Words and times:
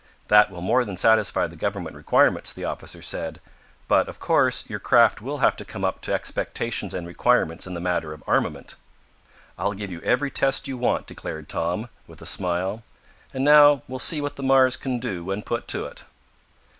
"That 0.29 0.49
will 0.49 0.61
more 0.61 0.83
than 0.83 0.97
satisfy 0.97 1.45
the 1.45 1.55
government 1.55 1.95
requirements," 1.95 2.51
the 2.51 2.65
officer 2.65 3.03
said. 3.03 3.39
"But, 3.87 4.07
of 4.07 4.17
course, 4.19 4.67
your 4.67 4.79
craft 4.79 5.21
will 5.21 5.37
have 5.45 5.55
to 5.57 5.63
come 5.63 5.85
up 5.85 6.01
to 6.01 6.11
expectations 6.11 6.95
and 6.95 7.05
requirements 7.05 7.67
in 7.67 7.75
the 7.75 7.79
matter 7.81 8.11
of 8.11 8.23
armament." 8.25 8.77
"I'll 9.59 9.73
give 9.73 9.91
you 9.91 10.01
every 10.01 10.31
test 10.31 10.67
you 10.67 10.75
want," 10.75 11.05
declared 11.05 11.47
Tom, 11.47 11.87
with 12.07 12.19
a 12.19 12.25
smile. 12.25 12.81
"And 13.31 13.45
now 13.45 13.83
we'll 13.87 13.99
see 13.99 14.21
what 14.21 14.37
the 14.37 14.41
Mars 14.41 14.75
can 14.75 14.97
do 14.97 15.23
when 15.25 15.43
put 15.43 15.67
to 15.67 15.85
it." 15.85 16.03